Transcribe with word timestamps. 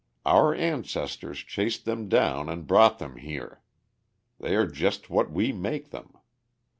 Our 0.25 0.55
ancestors 0.55 1.37
chased 1.41 1.85
them 1.85 2.09
down 2.09 2.49
and 2.49 2.65
brought 2.65 2.97
them 2.97 3.17
here. 3.17 3.61
They 4.39 4.55
are 4.55 4.65
just 4.65 5.11
what 5.11 5.29
we 5.29 5.51
make 5.51 5.91
them. 5.91 6.15